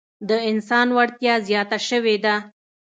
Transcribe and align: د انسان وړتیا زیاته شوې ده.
د 0.29 0.31
انسان 0.51 0.87
وړتیا 0.97 1.33
زیاته 1.47 1.77
شوې 1.89 2.15
ده. 2.25 2.35